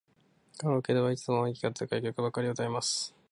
[0.57, 3.13] カラオケではいつも音域が高い曲ばかり歌います。